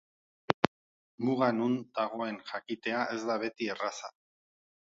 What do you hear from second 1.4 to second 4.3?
non dagoen jakitea ez da beti erraza.